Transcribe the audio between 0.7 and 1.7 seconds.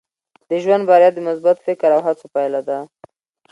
بریا د مثبت